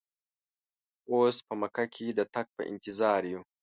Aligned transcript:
اوس 1.11 1.35
په 1.47 1.53
مکه 1.61 1.85
کې 1.93 2.05
د 2.11 2.19
تګ 2.33 2.47
په 2.55 2.61
انتظار 2.71 3.21
یو. 3.31 3.41